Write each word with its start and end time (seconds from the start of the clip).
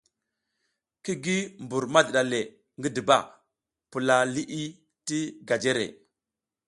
Ki 1.03 1.13
gi 1.23 1.35
mbur 1.63 1.83
madiɗa 1.93 2.21
le 2.31 2.39
ngidiba, 2.79 3.17
pula 3.89 4.15
liʼi 4.33 4.63
ti 5.07 5.17
gajere. 5.47 5.85